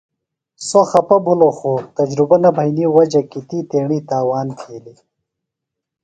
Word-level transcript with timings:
سوۡ 0.67 0.85
خپہ 0.91 1.17
بِھلوۡ 1.25 1.55
خوۡ 1.57 1.79
تجربہ 1.97 2.37
نہ 2.43 2.49
بھئینی 2.55 2.85
وجہ 2.95 3.21
کیۡ 3.29 3.43
تی 3.49 3.57
تیݨیۡ 3.69 4.03
تاوان 4.09 4.47
تِھیلیۡ۔ 4.57 4.99